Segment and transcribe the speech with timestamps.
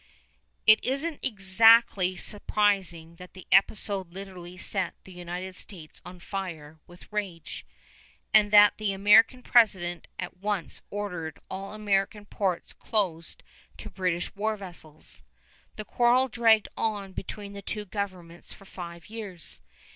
[0.65, 7.13] It isn't exactly surprising that the episode literally set the United States on fire with
[7.13, 7.67] rage,
[8.33, 13.43] and that the American President at once ordered all American ports closed
[13.77, 15.21] to British war vessels.
[15.75, 19.61] The quarrel dragged on between the two governments for five years.